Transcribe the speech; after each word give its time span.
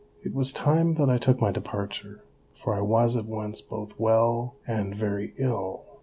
It 0.23 0.33
was 0.33 0.51
time 0.51 0.95
that 0.95 1.11
I 1.11 1.19
took 1.19 1.39
my 1.39 1.51
departure, 1.51 2.23
for 2.55 2.73
I 2.73 2.81
was 2.81 3.15
at 3.15 3.25
once 3.27 3.61
both 3.61 3.99
well 3.99 4.55
and 4.65 4.95
very 4.95 5.35
ill. 5.37 5.99